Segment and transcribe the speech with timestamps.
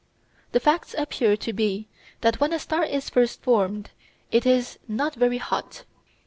[0.51, 1.87] The facts appear to be
[2.21, 3.91] that when a star is first formed
[4.31, 5.83] it is not very hot.